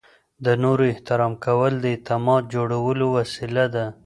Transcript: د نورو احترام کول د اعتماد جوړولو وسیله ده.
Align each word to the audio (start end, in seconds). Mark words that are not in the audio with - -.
د 0.45 0.47
نورو 0.63 0.83
احترام 0.93 1.33
کول 1.45 1.73
د 1.79 1.85
اعتماد 1.93 2.43
جوړولو 2.53 3.05
وسیله 3.17 3.65
ده. 3.75 3.85